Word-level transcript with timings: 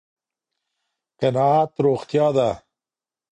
قناعت 1.19 1.71
روغتيا 1.85 2.27
ده 2.35 2.49